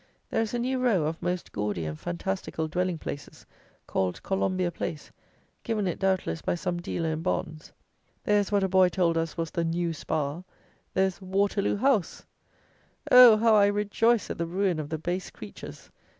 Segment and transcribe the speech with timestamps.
[0.31, 3.45] There is a new row of most gaudy and fantastical dwelling places,
[3.85, 5.11] called "Colombia Place,"
[5.61, 7.71] given it, doubtless, by some dealer in Bonds.
[8.23, 10.41] There is what a boy told us was the "New Spa;"
[10.95, 12.25] there is "Waterloo house!"
[13.11, 13.37] Oh!
[13.37, 15.91] how I rejoice at the ruin of the base creatures!